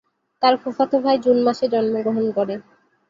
তার 0.41 0.53
ফুফাতো 0.61 0.97
ভাই 1.03 1.17
জুন 1.25 1.37
মাসে 1.47 1.65
জন্মগ্রহণ 1.73 2.25
করে। 2.37 2.55